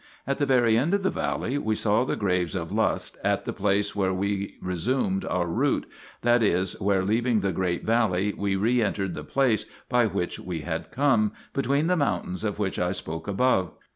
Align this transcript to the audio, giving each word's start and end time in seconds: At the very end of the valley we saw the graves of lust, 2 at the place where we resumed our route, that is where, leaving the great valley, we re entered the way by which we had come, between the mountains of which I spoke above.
At 0.25 0.39
the 0.39 0.47
very 0.47 0.79
end 0.79 0.95
of 0.95 1.03
the 1.03 1.11
valley 1.11 1.59
we 1.59 1.75
saw 1.75 2.03
the 2.05 2.15
graves 2.15 2.55
of 2.55 2.71
lust, 2.71 3.19
2 3.21 3.21
at 3.23 3.45
the 3.45 3.53
place 3.53 3.95
where 3.95 4.11
we 4.11 4.57
resumed 4.59 5.23
our 5.23 5.45
route, 5.45 5.85
that 6.23 6.41
is 6.41 6.73
where, 6.81 7.03
leaving 7.05 7.41
the 7.41 7.51
great 7.51 7.83
valley, 7.83 8.33
we 8.35 8.55
re 8.55 8.81
entered 8.81 9.13
the 9.13 9.27
way 9.35 9.57
by 9.89 10.07
which 10.07 10.39
we 10.39 10.61
had 10.61 10.89
come, 10.89 11.33
between 11.53 11.85
the 11.85 11.95
mountains 11.97 12.43
of 12.43 12.57
which 12.57 12.79
I 12.79 12.93
spoke 12.93 13.27
above. 13.27 13.73